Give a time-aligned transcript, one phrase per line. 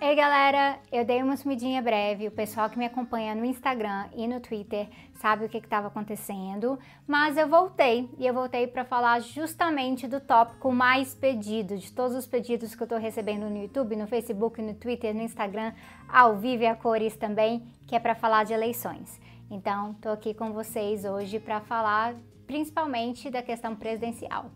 [0.00, 4.26] Ei galera, eu dei uma sumidinha breve, o pessoal que me acompanha no Instagram e
[4.26, 9.20] no Twitter sabe o que estava acontecendo, mas eu voltei e eu voltei para falar
[9.20, 13.96] justamente do tópico mais pedido, de todos os pedidos que eu estou recebendo no YouTube,
[13.96, 15.72] no Facebook, no Twitter, no Instagram,
[16.08, 19.20] ao vivo e a cores também, que é para falar de eleições.
[19.48, 22.14] Então, estou aqui com vocês hoje para falar
[22.46, 24.50] principalmente da questão presidencial.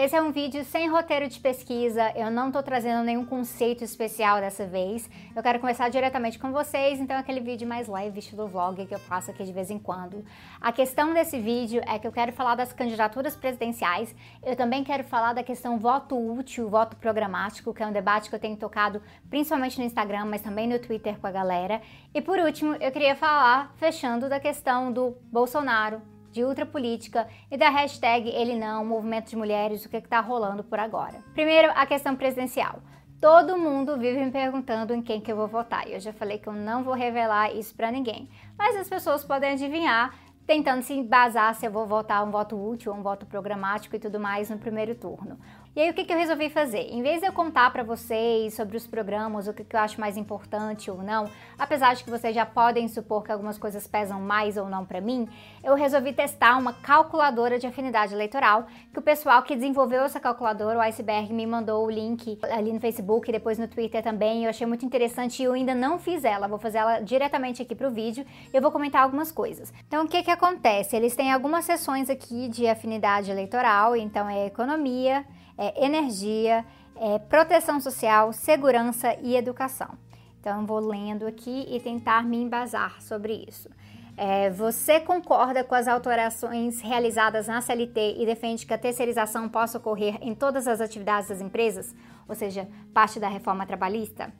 [0.00, 4.38] Esse é um vídeo sem roteiro de pesquisa, eu não estou trazendo nenhum conceito especial
[4.38, 5.10] dessa vez.
[5.34, 8.94] Eu quero conversar diretamente com vocês, então é aquele vídeo mais leve, estilo vlog, que
[8.94, 10.24] eu faço aqui de vez em quando.
[10.60, 15.02] A questão desse vídeo é que eu quero falar das candidaturas presidenciais, eu também quero
[15.02, 19.02] falar da questão voto útil, voto programático, que é um debate que eu tenho tocado
[19.28, 21.82] principalmente no Instagram, mas também no Twitter com a galera.
[22.14, 26.00] E por último, eu queria falar, fechando, da questão do Bolsonaro
[26.38, 30.78] de ultrapolítica e da hashtag Ele Não, Movimento de Mulheres, o que está rolando por
[30.78, 31.18] agora.
[31.34, 32.80] Primeiro, a questão presidencial.
[33.20, 35.88] Todo mundo vive me perguntando em quem que eu vou votar.
[35.88, 38.30] E eu já falei que eu não vou revelar isso para ninguém.
[38.56, 40.14] Mas as pessoas podem adivinhar,
[40.46, 44.20] tentando se embasar se eu vou votar um voto útil, um voto programático e tudo
[44.20, 45.40] mais no primeiro turno.
[45.76, 46.88] E aí o que, que eu resolvi fazer?
[46.90, 50.00] Em vez de eu contar para vocês sobre os programas, o que, que eu acho
[50.00, 54.20] mais importante ou não, apesar de que vocês já podem supor que algumas coisas pesam
[54.20, 55.28] mais ou não para mim,
[55.62, 60.78] eu resolvi testar uma calculadora de afinidade eleitoral, que o pessoal que desenvolveu essa calculadora,
[60.78, 64.44] o Iceberg, me mandou o link ali no Facebook e depois no Twitter também.
[64.44, 67.74] Eu achei muito interessante e eu ainda não fiz ela, vou fazer ela diretamente aqui
[67.74, 68.26] pro vídeo.
[68.52, 69.72] Eu vou comentar algumas coisas.
[69.86, 70.96] Então, o que que acontece?
[70.96, 75.24] Eles têm algumas sessões aqui de afinidade eleitoral, então é economia,
[75.58, 76.64] é energia,
[76.96, 79.98] é proteção social, segurança e educação.
[80.40, 83.68] Então, vou lendo aqui e tentar me embasar sobre isso.
[84.16, 89.78] É, você concorda com as alterações realizadas na CLT e defende que a terceirização possa
[89.78, 91.94] ocorrer em todas as atividades das empresas,
[92.28, 94.32] ou seja, parte da reforma trabalhista?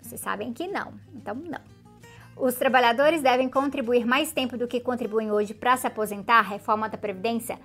[0.00, 1.60] Vocês sabem que não, então não.
[2.36, 6.98] Os trabalhadores devem contribuir mais tempo do que contribuem hoje para se aposentar, reforma da
[6.98, 7.58] Previdência?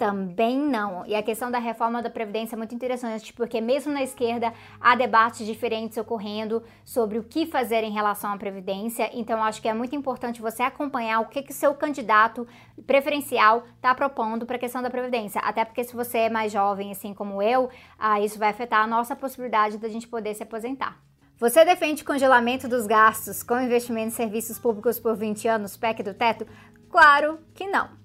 [0.00, 1.04] Também não.
[1.04, 4.50] E a questão da reforma da Previdência é muito interessante, porque mesmo na esquerda
[4.80, 9.10] há debates diferentes ocorrendo sobre o que fazer em relação à Previdência.
[9.12, 12.48] Então, acho que é muito importante você acompanhar o que, que seu candidato
[12.86, 15.38] preferencial está propondo para a questão da Previdência.
[15.42, 17.68] Até porque se você é mais jovem, assim como eu,
[17.98, 20.98] ah, isso vai afetar a nossa possibilidade da gente poder se aposentar.
[21.36, 26.14] Você defende congelamento dos gastos com investimento em serviços públicos por 20 anos, PEC do
[26.14, 26.46] teto?
[26.88, 27.99] Claro que não.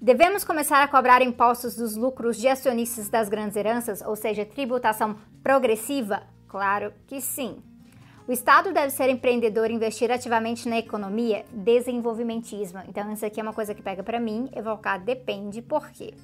[0.00, 5.16] Devemos começar a cobrar impostos dos lucros de acionistas das grandes heranças, ou seja, tributação
[5.42, 6.22] progressiva?
[6.46, 7.60] Claro que sim.
[8.28, 12.80] O Estado deve ser empreendedor e investir ativamente na economia, desenvolvimentismo.
[12.88, 16.14] Então, isso aqui é uma coisa que pega para mim, evocar depende, por quê?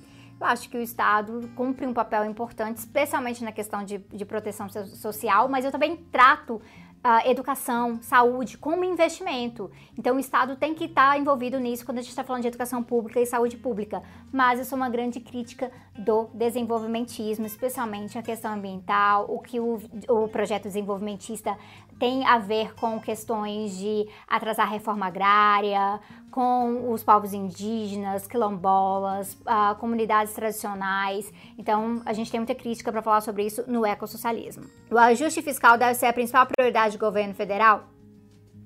[0.40, 4.68] Eu acho que o Estado cumpre um papel importante, especialmente na questão de, de proteção
[4.68, 6.62] social, mas eu também trato
[7.04, 9.70] uh, educação, saúde como investimento.
[9.98, 12.48] Então o Estado tem que estar tá envolvido nisso quando a gente está falando de
[12.48, 14.02] educação pública e saúde pública.
[14.32, 19.78] Mas eu sou uma grande crítica do desenvolvimentismo, especialmente a questão ambiental, o que o,
[20.08, 21.56] o projeto desenvolvimentista
[21.98, 26.00] tem a ver com questões de atrasar a reforma agrária,
[26.30, 31.32] com os povos indígenas, quilombolas, uh, comunidades tradicionais.
[31.56, 34.64] Então, a gente tem muita crítica para falar sobre isso no ecossocialismo.
[34.90, 37.84] O ajuste fiscal deve ser a principal prioridade do governo federal?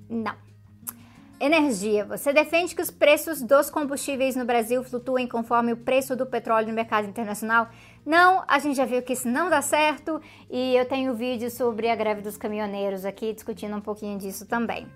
[0.08, 0.48] Não.
[1.40, 2.04] Energia.
[2.04, 6.66] Você defende que os preços dos combustíveis no Brasil flutuem conforme o preço do petróleo
[6.66, 7.68] no mercado internacional?
[8.08, 11.90] Não, a gente já viu que isso não dá certo e eu tenho vídeo sobre
[11.90, 14.86] a greve dos caminhoneiros aqui discutindo um pouquinho disso também.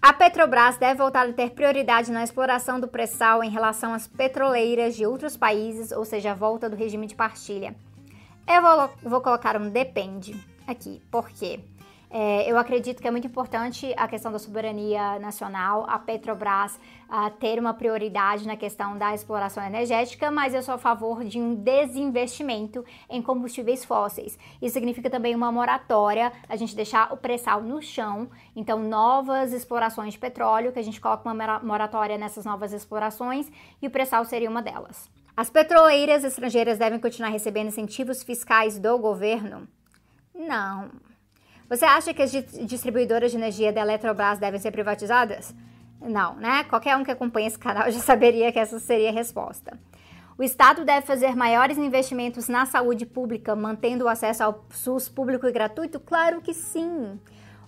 [0.00, 4.94] A Petrobras deve voltar a ter prioridade na exploração do pré-sal em relação às petroleiras
[4.94, 7.74] de outros países, ou seja, a volta do regime de partilha.
[8.46, 11.58] Eu vou, vou colocar um depende aqui, por quê?
[12.10, 17.28] É, eu acredito que é muito importante a questão da soberania nacional, a Petrobras a
[17.28, 21.54] ter uma prioridade na questão da exploração energética, mas eu sou a favor de um
[21.54, 24.38] desinvestimento em combustíveis fósseis.
[24.60, 30.14] Isso significa também uma moratória, a gente deixar o pré-sal no chão, então novas explorações
[30.14, 33.50] de petróleo, que a gente coloca uma moratória nessas novas explorações
[33.82, 35.10] e o pré-sal seria uma delas.
[35.36, 39.68] As petroleiras estrangeiras devem continuar recebendo incentivos fiscais do governo?
[40.34, 40.90] Não.
[41.68, 45.54] Você acha que as distribuidoras de energia da Eletrobras devem ser privatizadas?
[46.00, 46.64] Não, né?
[46.64, 49.78] Qualquer um que acompanha esse canal já saberia que essa seria a resposta.
[50.38, 55.46] O Estado deve fazer maiores investimentos na saúde pública, mantendo o acesso ao SUS público
[55.46, 55.98] e gratuito?
[55.98, 57.18] Claro que sim.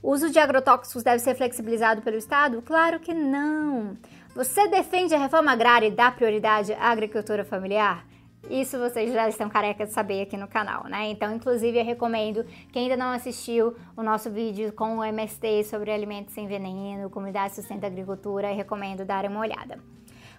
[0.02, 2.62] O uso de agrotóxicos deve ser flexibilizado pelo Estado?
[2.62, 3.98] Claro que não.
[4.34, 8.06] Você defende a reforma agrária e dá prioridade à agricultura familiar?
[8.48, 11.10] Isso vocês já estão careca de saber aqui no canal, né?
[11.10, 15.90] Então, inclusive, eu recomendo quem ainda não assistiu o nosso vídeo com o MST sobre
[15.90, 19.78] alimentos sem veneno, comunidade sustenta agricultura, recomendo dar uma olhada.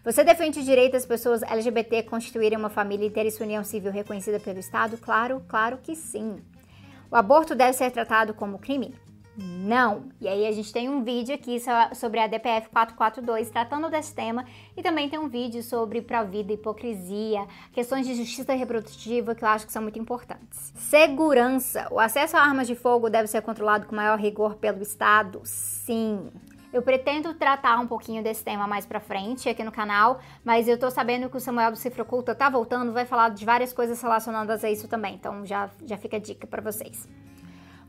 [0.03, 3.91] Você defende o direito das pessoas LGBT constituírem uma família e terem sua união civil
[3.91, 4.97] reconhecida pelo Estado?
[4.97, 6.41] Claro, claro que sim.
[7.11, 8.95] O aborto deve ser tratado como crime?
[9.37, 10.09] Não.
[10.19, 11.57] E aí a gente tem um vídeo aqui
[11.95, 14.45] sobre a DPF 442 tratando desse tema
[14.75, 19.65] e também tem um vídeo sobre pró-vida, hipocrisia, questões de justiça reprodutiva que eu acho
[19.65, 20.73] que são muito importantes.
[20.75, 21.87] Segurança.
[21.91, 25.41] O acesso a armas de fogo deve ser controlado com maior rigor pelo Estado?
[25.45, 26.29] Sim.
[26.73, 30.77] Eu pretendo tratar um pouquinho desse tema mais pra frente aqui no canal, mas eu
[30.77, 34.01] tô sabendo que o Samuel do Cifra Oculta tá voltando, vai falar de várias coisas
[34.01, 37.09] relacionadas a isso também, então já, já fica a dica para vocês.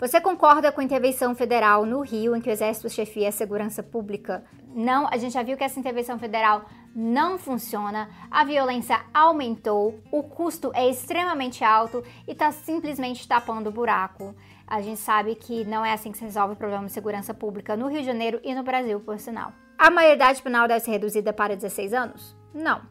[0.02, 3.84] Você concorda com a intervenção federal no Rio, em que o Exército chefia a segurança
[3.84, 4.42] pública?
[4.74, 10.24] Não, a gente já viu que essa intervenção federal não funciona, a violência aumentou, o
[10.24, 14.34] custo é extremamente alto e está simplesmente tapando o buraco.
[14.66, 17.76] A gente sabe que não é assim que se resolve o problema de segurança pública
[17.76, 19.52] no Rio de Janeiro e no Brasil, por sinal.
[19.78, 22.36] A maioridade penal deve ser reduzida para 16 anos?
[22.52, 22.82] Não.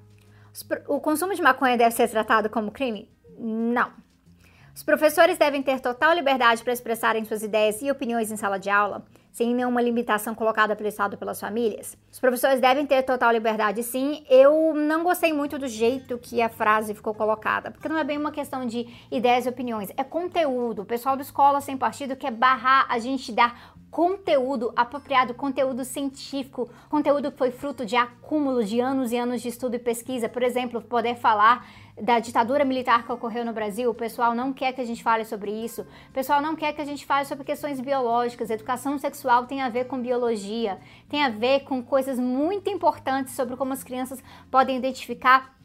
[0.88, 3.12] O consumo de maconha deve ser tratado como crime?
[3.38, 3.92] Não.
[4.74, 8.70] Os professores devem ter total liberdade para expressarem suas ideias e opiniões em sala de
[8.70, 11.98] aula, sem nenhuma limitação colocada pelo Estado pelas famílias.
[12.12, 14.26] Os professores devem ter total liberdade, sim.
[14.30, 18.18] Eu não gostei muito do jeito que a frase ficou colocada, porque não é bem
[18.18, 20.82] uma questão de ideias e opiniões, é conteúdo.
[20.82, 26.70] O pessoal da escola sem partido quer barrar a gente dar conteúdo apropriado, conteúdo científico,
[26.90, 30.30] conteúdo que foi fruto de acúmulo de anos e anos de estudo e pesquisa.
[30.30, 31.68] Por exemplo, poder falar
[32.02, 35.26] da ditadura militar que ocorreu no Brasil, o pessoal não quer que a gente fale
[35.26, 35.82] sobre isso.
[36.10, 38.50] O pessoal não quer que a gente fale sobre questões biológicas.
[38.50, 40.80] Educação sexual tem a ver com biologia,
[41.10, 45.56] tem a ver com coisas muito importantes sobre como as crianças podem identificar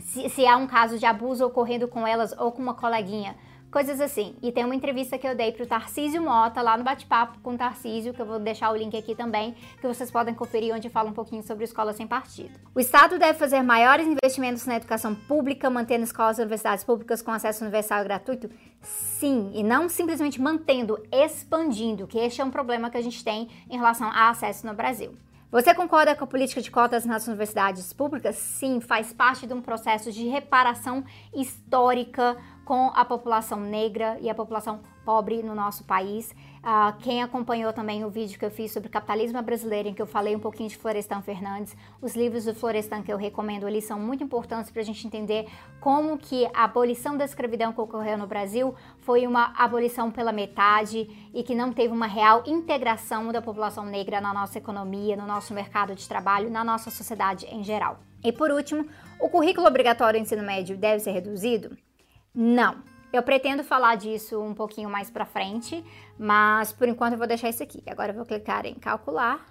[0.00, 3.36] se, se há um caso de abuso ocorrendo com elas ou com uma coleguinha
[3.76, 4.34] coisas assim.
[4.40, 7.58] E tem uma entrevista que eu dei pro Tarcísio Mota, lá no Bate-Papo com o
[7.58, 11.10] Tarcísio, que eu vou deixar o link aqui também, que vocês podem conferir, onde fala
[11.10, 12.58] um pouquinho sobre escola sem partido.
[12.74, 17.30] O Estado deve fazer maiores investimentos na educação pública, mantendo escolas e universidades públicas com
[17.30, 18.48] acesso universal e gratuito?
[18.80, 23.50] Sim, e não simplesmente mantendo, expandindo, que este é um problema que a gente tem
[23.68, 25.14] em relação a acesso no Brasil.
[25.50, 28.36] Você concorda com a política de cotas nas universidades públicas?
[28.36, 34.34] Sim, faz parte de um processo de reparação histórica com a população negra e a
[34.34, 36.32] população pobre no nosso país.
[36.32, 40.06] Uh, quem acompanhou também o vídeo que eu fiz sobre capitalismo brasileiro, em que eu
[40.06, 44.00] falei um pouquinho de Florestan Fernandes, os livros do Florestan que eu recomendo ali são
[44.00, 45.46] muito importantes para a gente entender
[45.80, 51.30] como que a abolição da escravidão que ocorreu no Brasil foi uma abolição pela metade
[51.32, 55.54] e que não teve uma real integração da população negra na nossa economia, no nosso
[55.54, 58.00] mercado de trabalho, na nossa sociedade em geral.
[58.24, 58.88] E por último,
[59.20, 61.78] o currículo obrigatório do ensino médio deve ser reduzido?
[62.36, 62.82] Não.
[63.10, 65.82] Eu pretendo falar disso um pouquinho mais pra frente,
[66.18, 67.82] mas por enquanto eu vou deixar isso aqui.
[67.86, 69.42] Agora eu vou clicar em calcular.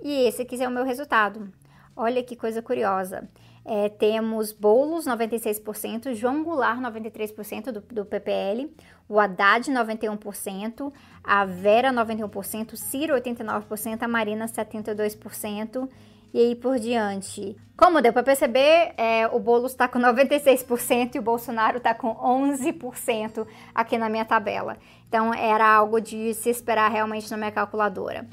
[0.00, 1.52] E esse aqui é o meu resultado.
[1.96, 3.28] Olha que coisa curiosa.
[3.64, 8.72] É, temos Boulos 96%, João Goulart 93% do, do PPL,
[9.08, 10.92] o Haddad 91%,
[11.22, 15.88] a Vera 91%, Ciro 89%, a Marina 72%
[16.32, 17.56] e aí por diante.
[17.76, 22.14] Como deu para perceber, é, o Boulos está com 96% e o Bolsonaro está com
[22.14, 24.76] 11% aqui na minha tabela.
[25.08, 28.26] Então era algo de se esperar realmente na minha calculadora.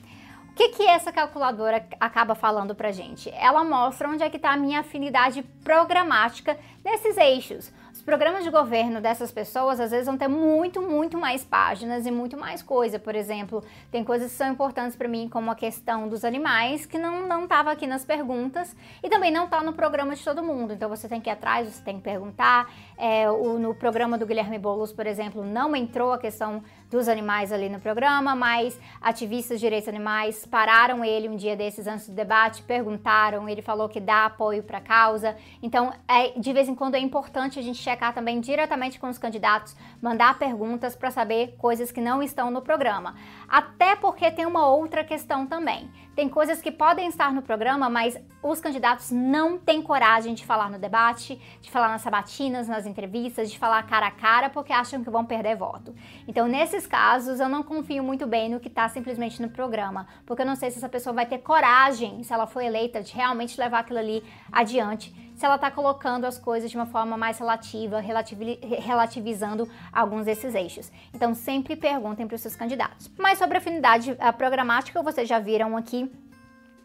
[0.49, 3.29] O que, que essa calculadora acaba falando pra gente?
[3.29, 9.01] Ela mostra onde é que está a minha afinidade programática nesses eixos programas de governo
[9.01, 12.97] dessas pessoas às vezes vão ter muito, muito mais páginas e muito mais coisa.
[12.97, 16.97] Por exemplo, tem coisas que são importantes para mim, como a questão dos animais, que
[16.97, 20.73] não não estava aqui nas perguntas e também não está no programa de todo mundo.
[20.73, 22.71] Então você tem que ir atrás, você tem que perguntar.
[22.97, 27.51] É, o, no programa do Guilherme Boulos, por exemplo, não entrou a questão dos animais
[27.51, 32.15] ali no programa, mas ativistas de direitos animais pararam ele um dia desses antes do
[32.15, 35.35] debate, perguntaram, ele falou que dá apoio para a causa.
[35.61, 39.17] Então, é, de vez em quando é importante a gente checar também diretamente com os
[39.17, 43.15] candidatos, mandar perguntas para saber coisas que não estão no programa.
[43.47, 45.89] Até porque tem uma outra questão também.
[46.17, 50.67] Tem coisas que podem estar no programa, mas os candidatos não têm coragem de falar
[50.67, 55.03] no debate, de falar nas sabatinas, nas entrevistas, de falar cara a cara, porque acham
[55.03, 55.93] que vão perder voto.
[56.27, 60.41] Então, nesses casos, eu não confio muito bem no que está simplesmente no programa, porque
[60.41, 63.59] eu não sei se essa pessoa vai ter coragem, se ela for eleita, de realmente
[63.59, 67.99] levar aquilo ali adiante, se ela está colocando as coisas de uma forma mais relativa,
[67.99, 70.91] relativizando alguns desses eixos.
[71.13, 73.07] Então, sempre perguntem para os seus candidatos.
[73.19, 76.06] Mas sobre afinidade programática, vocês já viram aqui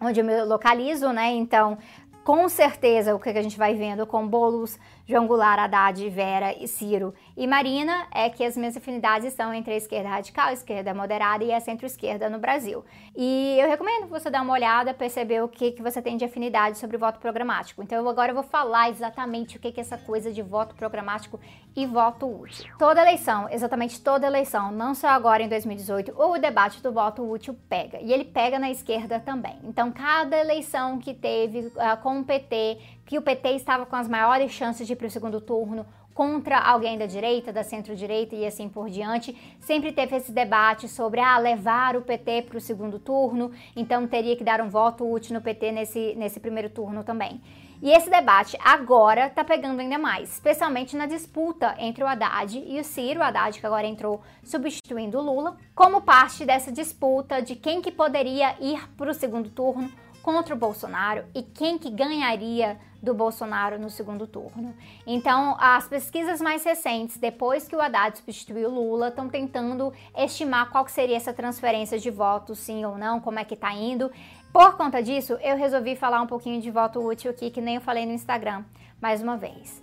[0.02, 1.30] onde eu me localizo, né?
[1.32, 1.78] Então,
[2.24, 6.68] com certeza, o que a gente vai vendo com bolos João Goulart, Haddad, Vera e
[6.68, 10.94] Ciro e Marina é que as minhas afinidades estão entre a esquerda radical, a esquerda
[10.94, 12.84] moderada e a centro-esquerda no Brasil.
[13.16, 16.78] E eu recomendo você dar uma olhada, perceber o que, que você tem de afinidade
[16.78, 17.82] sobre voto programático.
[17.82, 21.40] Então agora eu vou falar exatamente o que, que é essa coisa de voto programático
[21.74, 22.72] e voto útil.
[22.78, 27.56] Toda eleição, exatamente toda eleição, não só agora em 2018, o debate do voto útil
[27.68, 27.98] pega.
[28.00, 29.58] E ele pega na esquerda também.
[29.64, 34.08] Então cada eleição que teve uh, com o PT, que o PT estava com as
[34.08, 38.46] maiores chances de ir para o segundo turno contra alguém da direita, da centro-direita e
[38.46, 39.36] assim por diante.
[39.60, 44.36] Sempre teve esse debate sobre ah, levar o PT para o segundo turno, então teria
[44.36, 47.40] que dar um voto útil no PT nesse, nesse primeiro turno também.
[47.82, 52.78] E esse debate agora está pegando ainda mais, especialmente na disputa entre o Haddad e
[52.78, 57.56] o Ciro, o Haddad que agora entrou substituindo o Lula, como parte dessa disputa de
[57.56, 59.90] quem que poderia ir para o segundo turno
[60.22, 64.74] contra o Bolsonaro e quem que ganharia do Bolsonaro no segundo turno.
[65.04, 70.86] Então, as pesquisas mais recentes, depois que o Haddad substituiu Lula, estão tentando estimar qual
[70.86, 74.10] seria essa transferência de votos, sim ou não, como é que tá indo.
[74.52, 77.80] Por conta disso, eu resolvi falar um pouquinho de voto útil aqui, que nem eu
[77.80, 78.64] falei no Instagram,
[79.00, 79.82] mais uma vez.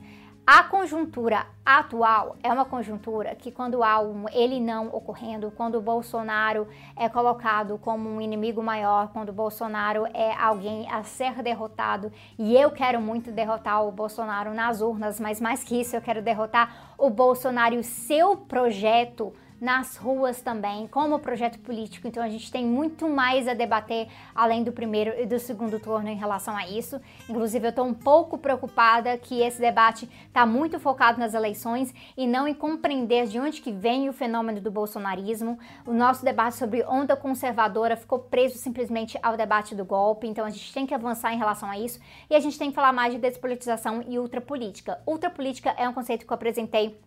[0.51, 5.82] A conjuntura atual é uma conjuntura que quando há um ele não ocorrendo, quando o
[5.82, 12.12] Bolsonaro é colocado como um inimigo maior, quando o Bolsonaro é alguém a ser derrotado,
[12.36, 16.20] e eu quero muito derrotar o Bolsonaro nas urnas, mas mais que isso, eu quero
[16.20, 22.08] derrotar o Bolsonaro e o seu projeto nas ruas também, como projeto político.
[22.08, 26.10] Então a gente tem muito mais a debater além do primeiro e do segundo turno
[26.10, 27.00] em relação a isso.
[27.30, 32.25] Inclusive eu estou um pouco preocupada que esse debate está muito focado nas eleições e
[32.25, 35.60] não em compreender de onde que vem o fenômeno do bolsonarismo.
[35.86, 40.28] O nosso debate sobre onda conservadora ficou preso simplesmente ao debate do golpe.
[40.28, 42.00] Então a gente tem que avançar em relação a isso
[42.30, 45.00] e a gente tem que falar mais de despolitização e ultrapolítica.
[45.06, 47.00] Ultrapolítica é um conceito que eu apresentei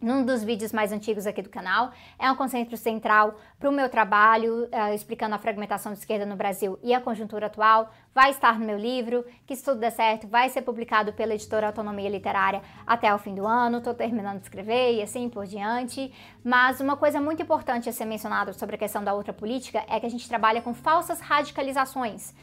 [0.00, 1.90] num dos vídeos mais antigos aqui do canal.
[2.18, 6.36] É um conceito central para o meu trabalho, uh, explicando a fragmentação de esquerda no
[6.36, 7.90] Brasil e a conjuntura atual.
[8.14, 11.66] Vai estar no meu livro, que se tudo der certo, vai ser publicado pela editora
[11.66, 13.78] Autonomia Literária até o fim do ano.
[13.78, 16.12] Estou terminando de escrever e assim por diante.
[16.44, 19.98] Mas uma coisa muito importante a ser mencionada sobre a questão da outra política é
[19.98, 22.34] que a gente trabalha com falsas radicalizações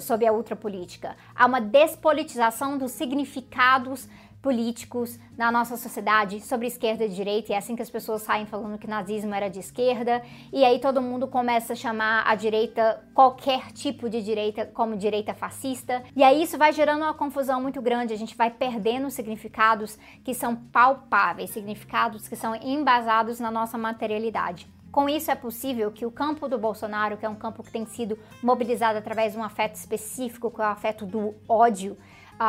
[0.00, 1.16] sobre a ultrapolítica.
[1.34, 4.08] Há uma despolitização dos significados
[4.42, 8.46] políticos na nossa sociedade sobre esquerda e direita, e é assim que as pessoas saem
[8.46, 13.04] falando que nazismo era de esquerda, e aí todo mundo começa a chamar a direita,
[13.14, 17.82] qualquer tipo de direita, como direita fascista, e aí isso vai gerando uma confusão muito
[17.82, 23.76] grande, a gente vai perdendo significados que são palpáveis, significados que são embasados na nossa
[23.76, 24.66] materialidade.
[24.90, 27.86] Com isso, é possível que o campo do Bolsonaro, que é um campo que tem
[27.86, 31.96] sido mobilizado através de um afeto específico, que é o afeto do ódio,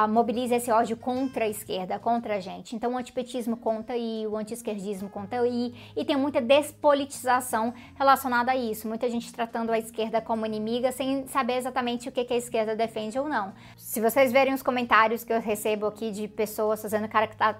[0.07, 2.75] mobiliza esse ódio contra a esquerda, contra a gente.
[2.75, 8.55] Então o antipetismo conta e o antiesquerdismo conta e, e tem muita despolitização relacionada a
[8.55, 8.87] isso.
[8.87, 12.73] Muita gente tratando a esquerda como inimiga sem saber exatamente o que, que a esquerda
[12.73, 13.53] defende ou não.
[13.75, 17.09] Se vocês verem os comentários que eu recebo aqui de pessoas fazendo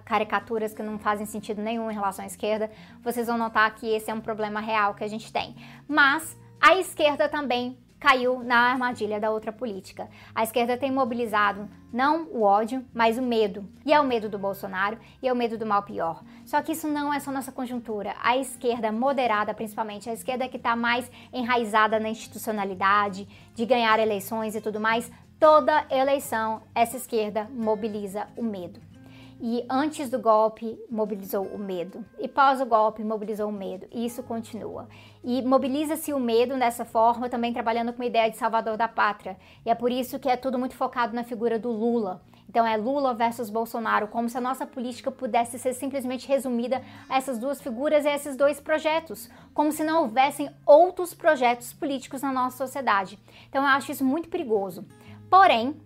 [0.05, 2.71] caricaturas que não fazem sentido nenhum em relação à esquerda,
[3.03, 5.53] vocês vão notar que esse é um problema real que a gente tem.
[5.85, 10.09] Mas a esquerda também caiu na armadilha da outra política.
[10.33, 13.69] A esquerda tem mobilizado não o ódio, mas o medo.
[13.85, 16.23] E é o medo do Bolsonaro e é o medo do mal pior.
[16.43, 18.15] Só que isso não é só nossa conjuntura.
[18.23, 24.55] A esquerda moderada, principalmente, a esquerda que está mais enraizada na institucionalidade, de ganhar eleições
[24.55, 28.90] e tudo mais, toda eleição essa esquerda mobiliza o medo.
[29.43, 32.05] E antes do golpe, mobilizou o medo.
[32.19, 33.87] E pós o golpe, mobilizou o medo.
[33.91, 34.87] E isso continua.
[35.23, 39.35] E mobiliza-se o medo dessa forma, também trabalhando com a ideia de salvador da pátria.
[39.65, 42.21] E é por isso que é tudo muito focado na figura do Lula.
[42.47, 47.17] Então é Lula versus Bolsonaro, como se a nossa política pudesse ser simplesmente resumida a
[47.17, 52.21] essas duas figuras e a esses dois projetos, como se não houvessem outros projetos políticos
[52.21, 53.17] na nossa sociedade.
[53.49, 54.85] Então eu acho isso muito perigoso.
[55.31, 55.81] Porém,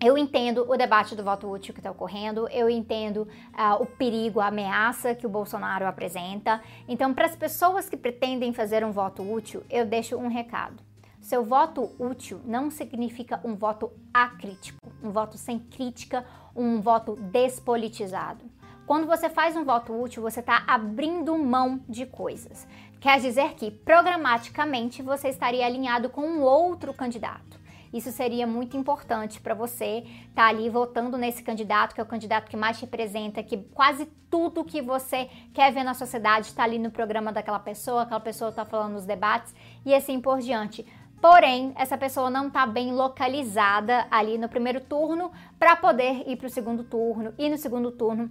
[0.00, 4.38] eu entendo o debate do voto útil que está ocorrendo, eu entendo uh, o perigo,
[4.38, 6.62] a ameaça que o Bolsonaro apresenta.
[6.86, 10.82] Então, para as pessoas que pretendem fazer um voto útil, eu deixo um recado.
[11.20, 16.24] Seu voto útil não significa um voto acrítico, um voto sem crítica,
[16.54, 18.44] um voto despolitizado.
[18.86, 22.66] Quando você faz um voto útil, você está abrindo mão de coisas.
[23.00, 27.47] Quer dizer que, programaticamente, você estaria alinhado com um outro candidato.
[27.92, 32.06] Isso seria muito importante para você estar tá ali votando nesse candidato, que é o
[32.06, 36.64] candidato que mais te representa, que quase tudo que você quer ver na sociedade está
[36.64, 39.54] ali no programa daquela pessoa, aquela pessoa está falando nos debates
[39.84, 40.84] e assim por diante.
[41.20, 46.46] Porém, essa pessoa não está bem localizada ali no primeiro turno para poder ir para
[46.46, 48.30] o segundo turno e no segundo turno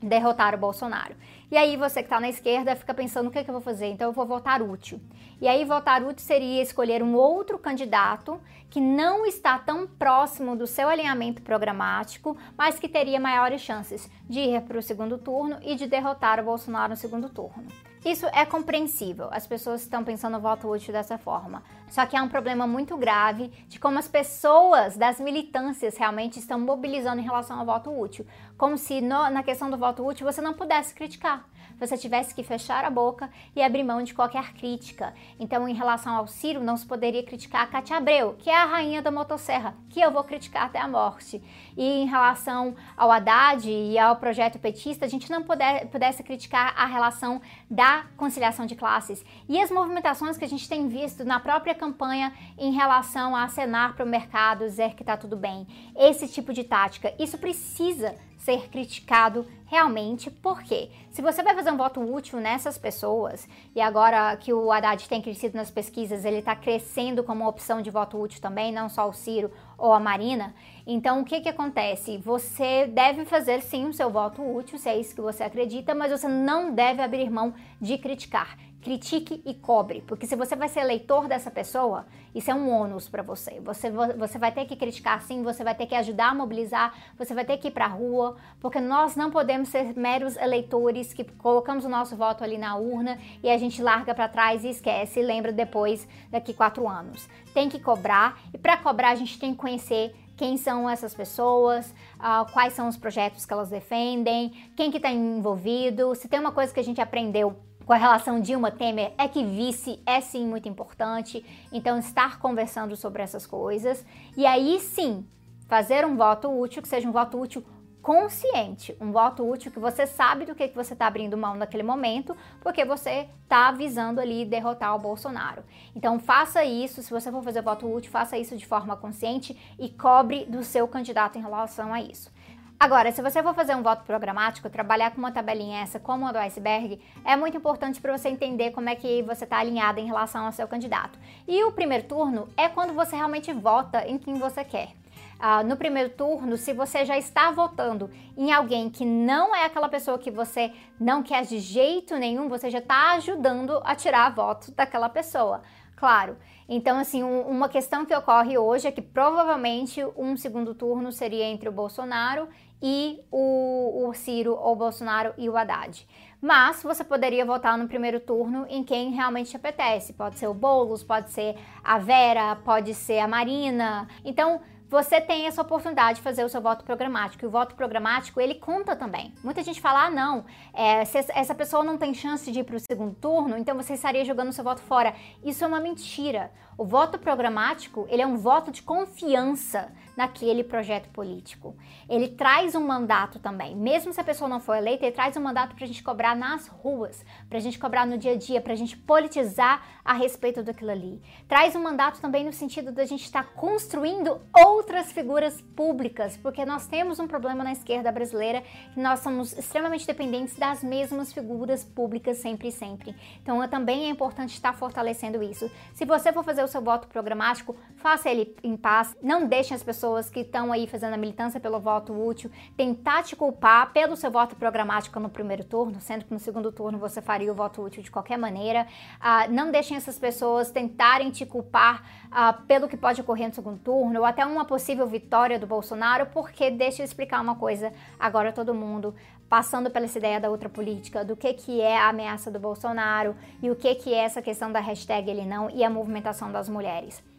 [0.00, 1.14] derrotar o Bolsonaro.
[1.50, 3.60] E aí você que está na esquerda fica pensando o que, é que eu vou
[3.60, 5.00] fazer, então eu vou votar útil.
[5.40, 10.66] E aí votar útil seria escolher um outro candidato que não está tão próximo do
[10.66, 15.74] seu alinhamento programático, mas que teria maiores chances de ir para o segundo turno e
[15.74, 17.66] de derrotar o Bolsonaro no segundo turno.
[18.04, 21.62] Isso é compreensível, as pessoas estão pensando no voto útil dessa forma.
[21.88, 26.58] Só que há um problema muito grave de como as pessoas das militâncias realmente estão
[26.58, 28.26] mobilizando em relação ao voto útil.
[28.56, 31.46] Como se no, na questão do voto útil você não pudesse criticar
[31.80, 35.14] você tivesse que fechar a boca e abrir mão de qualquer crítica.
[35.38, 38.66] Então, em relação ao Ciro, não se poderia criticar a Cátia Abreu, que é a
[38.66, 41.42] rainha da motosserra, que eu vou criticar até a morte.
[41.76, 46.74] E em relação ao Haddad e ao projeto petista, a gente não puder, pudesse criticar
[46.76, 51.40] a relação da conciliação de classes e as movimentações que a gente tem visto na
[51.40, 55.66] própria campanha em relação a acenar para o mercado, dizer que está tudo bem.
[55.96, 61.76] Esse tipo de tática, isso precisa ser criticado realmente, porque se você vai fazer um
[61.76, 66.56] voto útil nessas pessoas, e agora que o Haddad tem crescido nas pesquisas, ele está
[66.56, 70.54] crescendo como opção de voto útil também, não só o Ciro ou a Marina,
[70.86, 72.18] então o que que acontece?
[72.18, 76.10] Você deve fazer sim o seu voto útil, se é isso que você acredita, mas
[76.10, 80.80] você não deve abrir mão de criticar critique e cobre, porque se você vai ser
[80.80, 83.60] eleitor dessa pessoa, isso é um ônus para você.
[83.60, 83.90] você.
[83.90, 87.44] Você vai ter que criticar sim, você vai ter que ajudar a mobilizar, você vai
[87.44, 91.84] ter que ir para a rua, porque nós não podemos ser meros eleitores que colocamos
[91.84, 95.22] o nosso voto ali na urna e a gente larga para trás e esquece e
[95.22, 97.28] lembra depois daqui quatro anos.
[97.52, 101.90] Tem que cobrar e para cobrar a gente tem que conhecer quem são essas pessoas,
[102.16, 106.14] uh, quais são os projetos que elas defendem, quem que está envolvido.
[106.14, 110.00] Se tem uma coisa que a gente aprendeu com a relação Dilma-Temer é que vice
[110.06, 114.04] é sim muito importante, então estar conversando sobre essas coisas
[114.36, 115.26] e aí sim
[115.66, 117.64] fazer um voto útil que seja um voto útil
[118.02, 121.82] consciente, um voto útil que você sabe do que, que você está abrindo mão naquele
[121.82, 125.62] momento, porque você está visando ali derrotar o Bolsonaro.
[125.94, 129.88] Então faça isso, se você for fazer voto útil, faça isso de forma consciente e
[129.88, 132.30] cobre do seu candidato em relação a isso.
[132.80, 136.32] Agora, se você for fazer um voto programático, trabalhar com uma tabelinha essa como a
[136.32, 140.06] do iceberg, é muito importante para você entender como é que você está alinhado em
[140.06, 141.18] relação ao seu candidato.
[141.46, 144.94] E o primeiro turno é quando você realmente vota em quem você quer.
[145.38, 149.88] Uh, no primeiro turno, se você já está votando em alguém que não é aquela
[149.90, 154.72] pessoa que você não quer de jeito nenhum, você já está ajudando a tirar voto
[154.72, 155.60] daquela pessoa.
[155.96, 156.38] Claro.
[156.66, 161.44] Então, assim, um, uma questão que ocorre hoje é que provavelmente um segundo turno seria
[161.44, 162.48] entre o Bolsonaro
[162.82, 166.06] e o, o Ciro ou Bolsonaro e o Haddad.
[166.40, 170.14] Mas você poderia votar no primeiro turno em quem realmente te apetece.
[170.14, 174.08] Pode ser o Boulos, pode ser a Vera, pode ser a Marina.
[174.24, 177.44] Então, você tem essa oportunidade de fazer o seu voto programático.
[177.44, 179.32] E o voto programático, ele conta também.
[179.44, 182.80] Muita gente fala, ah, não, é, essa pessoa não tem chance de ir para o
[182.80, 185.14] segundo turno, então você estaria jogando o seu voto fora.
[185.44, 186.50] Isso é uma mentira.
[186.76, 191.74] O voto programático, ele é um voto de confiança naquele projeto político.
[192.06, 193.74] Ele traz um mandato também.
[193.74, 196.36] Mesmo se a pessoa não for eleita, ele traz um mandato para a gente cobrar
[196.36, 200.12] nas ruas, para a gente cobrar no dia a dia, para a gente politizar a
[200.12, 201.22] respeito daquilo ali.
[201.48, 206.66] Traz um mandato também no sentido da gente estar tá construindo outras figuras públicas, porque
[206.66, 211.82] nós temos um problema na esquerda brasileira que nós somos extremamente dependentes das mesmas figuras
[211.82, 213.16] públicas sempre e sempre.
[213.42, 215.70] Então também é importante estar fortalecendo isso.
[215.94, 219.82] Se você for fazer o seu voto programático, faça ele em paz, não deixe as
[219.82, 224.16] pessoas pessoas que estão aí fazendo a militância pelo voto útil tentar te culpar pelo
[224.16, 227.82] seu voto programático no primeiro turno, sendo que no segundo turno você faria o voto
[227.82, 228.86] útil de qualquer maneira.
[229.20, 233.78] Uh, não deixem essas pessoas tentarem te culpar uh, pelo que pode ocorrer no segundo
[233.78, 238.52] turno ou até uma possível vitória do Bolsonaro, porque deixa eu explicar uma coisa agora
[238.52, 239.14] todo mundo
[239.48, 243.34] passando pela essa ideia da outra política, do que, que é a ameaça do Bolsonaro
[243.60, 246.68] e o que, que é essa questão da hashtag ele não e a movimentação das
[246.68, 247.29] mulheres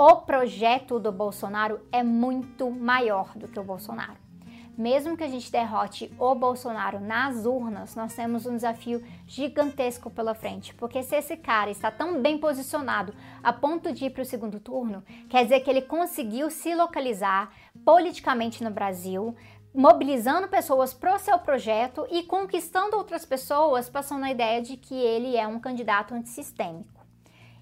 [0.00, 4.16] o projeto do Bolsonaro é muito maior do que o Bolsonaro.
[4.76, 10.36] Mesmo que a gente derrote o Bolsonaro nas urnas, nós temos um desafio gigantesco pela
[10.36, 14.24] frente, porque se esse cara está tão bem posicionado a ponto de ir para o
[14.24, 17.52] segundo turno, quer dizer que ele conseguiu se localizar
[17.84, 19.34] politicamente no Brasil,
[19.74, 24.94] mobilizando pessoas para o seu projeto e conquistando outras pessoas, passando a ideia de que
[24.94, 26.97] ele é um candidato antissistêmico.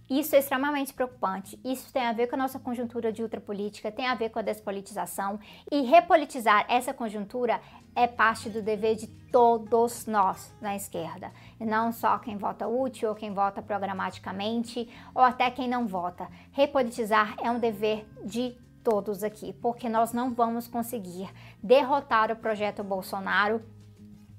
[0.09, 1.59] Isso é extremamente preocupante.
[1.65, 4.43] Isso tem a ver com a nossa conjuntura de ultrapolítica, tem a ver com a
[4.43, 5.41] despolitização.
[5.71, 7.61] E repolitizar essa conjuntura
[7.95, 11.33] é parte do dever de todos nós na esquerda.
[11.59, 16.29] E não só quem vota útil ou quem vota programaticamente ou até quem não vota.
[16.53, 21.29] Repolitizar é um dever de todos aqui, porque nós não vamos conseguir
[21.61, 23.61] derrotar o projeto Bolsonaro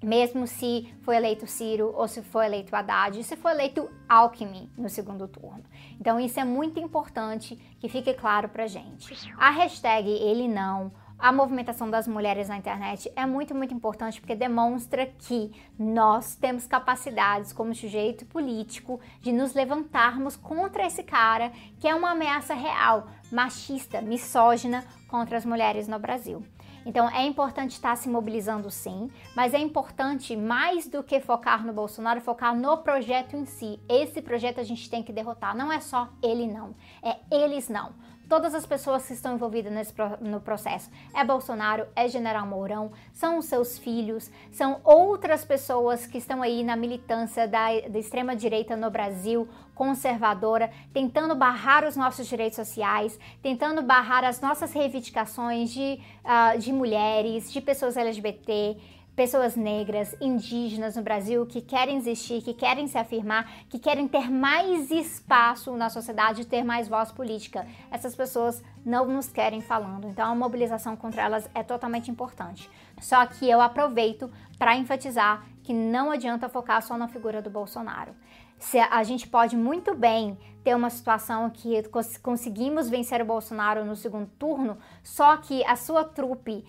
[0.02, 4.90] mesmo se foi eleito Ciro ou se foi eleito Haddad, se foi eleito Alckmin no
[4.90, 5.64] segundo turno.
[6.00, 9.16] Então isso é muito importante que fique claro pra gente.
[9.38, 14.36] A hashtag ele não, a movimentação das mulheres na internet é muito, muito importante porque
[14.36, 21.88] demonstra que nós temos capacidades como sujeito político de nos levantarmos contra esse cara que
[21.88, 26.46] é uma ameaça real, machista, misógina contra as mulheres no Brasil.
[26.88, 31.74] Então é importante estar se mobilizando sim, mas é importante mais do que focar no
[31.74, 33.78] Bolsonaro, focar no projeto em si.
[33.90, 35.54] Esse projeto a gente tem que derrotar.
[35.54, 36.74] Não é só ele não,
[37.04, 37.94] é eles não
[38.28, 40.90] todas as pessoas que estão envolvidas nesse, no processo.
[41.14, 46.64] É Bolsonaro, é General Mourão, são os seus filhos, são outras pessoas que estão aí
[46.64, 49.48] na militância da, da extrema-direita no Brasil,
[49.78, 56.74] conservadora, tentando barrar os nossos direitos sociais, tentando barrar as nossas reivindicações de, uh, de
[56.74, 58.78] mulheres, de pessoas LGBT
[59.18, 64.30] pessoas negras, indígenas no Brasil que querem existir, que querem se afirmar, que querem ter
[64.30, 67.66] mais espaço na sociedade, ter mais voz política.
[67.90, 72.70] Essas pessoas não nos querem falando, então a mobilização contra elas é totalmente importante.
[73.02, 78.16] Só que eu aproveito para enfatizar que não adianta focar só na figura do Bolsonaro.
[78.58, 81.82] Se a gente pode muito bem ter uma situação que
[82.22, 86.66] conseguimos vencer o Bolsonaro no segundo turno, só que a sua trupe,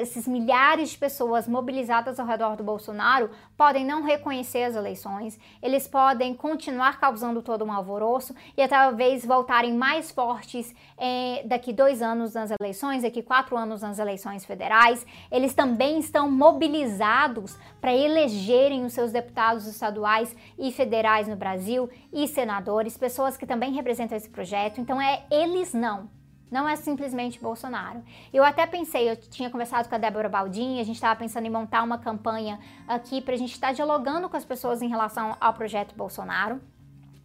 [0.00, 5.86] esses milhares de pessoas mobilizadas ao redor do Bolsonaro, podem não reconhecer as eleições, eles
[5.86, 12.34] podem continuar causando todo um alvoroço e talvez voltarem mais fortes eh, daqui dois anos
[12.34, 15.06] nas eleições, daqui quatro anos nas eleições federais.
[15.30, 22.26] Eles também estão mobilizados para elegerem os seus deputados estaduais e federais no Brasil e
[22.26, 26.17] senadores pessoas que também representam esse projeto, então é eles não.
[26.50, 28.02] Não é simplesmente Bolsonaro.
[28.32, 31.50] Eu até pensei, eu tinha conversado com a Débora Baldini, a gente estava pensando em
[31.50, 35.36] montar uma campanha aqui para a gente estar tá dialogando com as pessoas em relação
[35.40, 36.60] ao projeto Bolsonaro.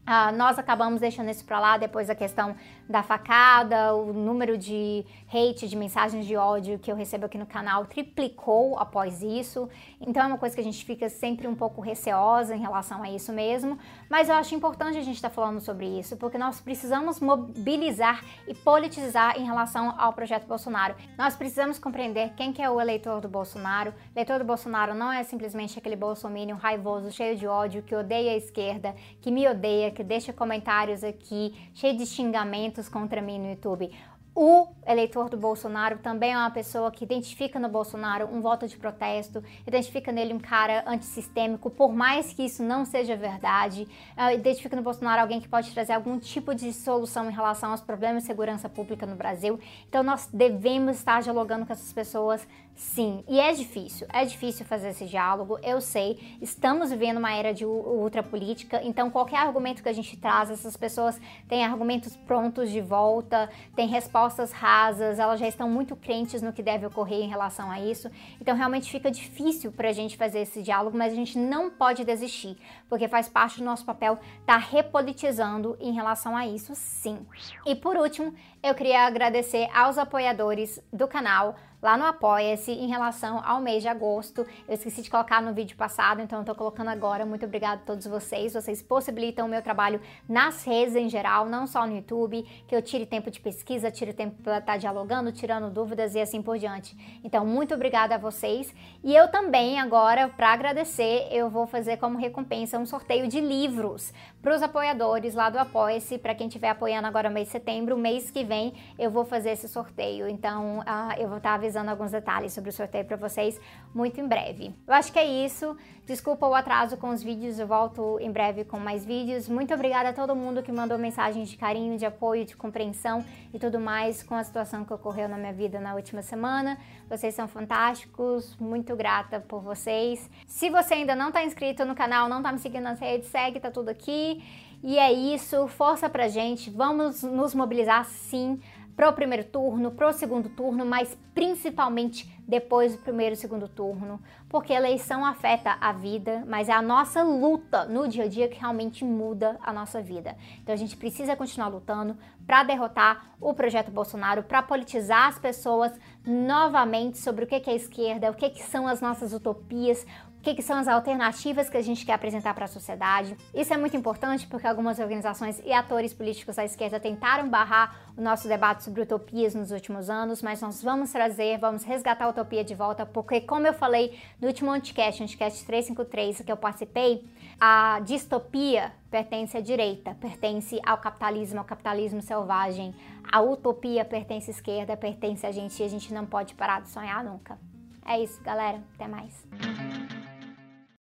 [0.04, 2.56] Uh, nós acabamos deixando isso para lá depois da questão
[2.90, 7.46] da facada, o número de hate, de mensagens de ódio que eu recebo aqui no
[7.46, 9.70] canal triplicou após isso.
[10.02, 13.10] Então é uma coisa que a gente fica sempre um pouco receosa em relação a
[13.10, 13.80] isso mesmo.
[14.10, 18.22] Mas eu acho importante a gente estar tá falando sobre isso, porque nós precisamos mobilizar
[18.46, 20.96] e politizar em relação ao projeto Bolsonaro.
[21.18, 23.92] Nós precisamos compreender quem que é o eleitor do Bolsonaro.
[23.92, 28.34] O eleitor do Bolsonaro não é simplesmente aquele bolsominion raivoso, cheio de ódio, que odeia
[28.34, 33.50] a esquerda, que me odeia, que deixa comentários aqui cheio de xingamentos contra mim no
[33.50, 33.92] YouTube.
[34.36, 38.76] O eleitor do Bolsonaro também é uma pessoa que identifica no Bolsonaro um voto de
[38.76, 44.76] protesto, identifica nele um cara antissistêmico, por mais que isso não seja verdade, uh, identifica
[44.76, 48.28] no Bolsonaro alguém que pode trazer algum tipo de solução em relação aos problemas de
[48.28, 49.60] segurança pública no Brasil.
[49.88, 53.24] Então nós devemos estar dialogando com essas pessoas, sim.
[53.28, 56.38] E é difícil, é difícil fazer esse diálogo, eu sei.
[56.42, 61.22] Estamos vivendo uma era de ultrapolítica, então qualquer argumento que a gente traz, essas pessoas
[61.48, 66.54] têm argumentos prontos de volta, têm respostas respostas rasas, elas já estão muito crentes no
[66.54, 68.10] que deve ocorrer em relação a isso.
[68.40, 72.06] Então realmente fica difícil para a gente fazer esse diálogo, mas a gente não pode
[72.06, 72.58] desistir,
[72.88, 77.20] porque faz parte do nosso papel estar tá repolitizando em relação a isso, sim.
[77.66, 83.42] E por último, eu queria agradecer aos apoiadores do canal lá no Apoia-se em relação
[83.46, 84.48] ao mês de agosto.
[84.66, 87.26] Eu esqueci de colocar no vídeo passado, então eu tô colocando agora.
[87.26, 88.54] Muito obrigada a todos vocês.
[88.54, 92.82] Vocês possibilitam o meu trabalho nas redes em geral, não só no YouTube, que eu
[92.82, 96.58] tire tempo de pesquisa, tire tempo para estar tá dialogando, tirando dúvidas e assim por
[96.58, 96.96] diante.
[97.22, 98.74] Então, muito obrigada a vocês.
[99.04, 104.14] E eu também agora, para agradecer, eu vou fazer como recompensa um sorteio de livros
[104.44, 108.30] para os apoiadores lá do Apoia-se, para quem estiver apoiando agora mês de setembro, mês
[108.30, 110.28] que vem eu vou fazer esse sorteio.
[110.28, 113.58] Então, uh, eu vou estar tá avisando alguns detalhes sobre o sorteio para vocês
[113.96, 114.76] muito em breve.
[114.86, 115.78] Eu acho que é isso.
[116.06, 119.48] Desculpa o atraso com os vídeos, eu volto em breve com mais vídeos.
[119.48, 123.58] Muito obrigada a todo mundo que mandou mensagens de carinho, de apoio, de compreensão e
[123.58, 126.78] tudo mais com a situação que ocorreu na minha vida na última semana.
[127.14, 130.28] Vocês são fantásticos, muito grata por vocês.
[130.48, 133.60] Se você ainda não está inscrito no canal, não está me seguindo nas redes, segue,
[133.60, 134.44] tá tudo aqui.
[134.82, 138.60] E é isso, força pra gente, vamos nos mobilizar sim
[138.96, 144.74] pro primeiro turno, pro segundo turno, mas principalmente depois do primeiro e segundo turno, porque
[144.74, 148.60] a eleição afeta a vida, mas é a nossa luta no dia a dia que
[148.60, 150.36] realmente muda a nossa vida.
[150.62, 155.92] Então a gente precisa continuar lutando para derrotar o projeto Bolsonaro, para politizar as pessoas
[156.26, 160.62] novamente sobre o que é esquerda, o que são as nossas utopias, o que, que,
[160.62, 163.36] são as alternativas que a gente quer apresentar para a sociedade.
[163.54, 168.22] Isso é muito importante porque algumas organizações e atores políticos da esquerda tentaram barrar o
[168.22, 172.64] nosso debate sobre utopias nos últimos anos, mas nós vamos trazer, vamos resgatar a utopia
[172.64, 177.26] de volta, porque, como eu falei no último Anticast, Anticast 353, que eu participei,
[177.60, 182.94] a distopia pertence à direita, pertence ao capitalismo, ao capitalismo selvagem.
[183.32, 186.90] A utopia pertence à esquerda, pertence a gente e a gente não pode parar de
[186.90, 187.58] sonhar nunca.
[188.06, 188.84] É isso, galera.
[188.96, 189.48] Até mais.